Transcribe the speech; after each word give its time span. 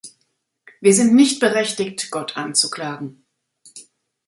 Wir 0.79 0.95
sind 0.95 1.13
nicht 1.13 1.39
berechtigt, 1.39 2.09
Gott 2.09 2.35
anzuklagen. 2.35 3.23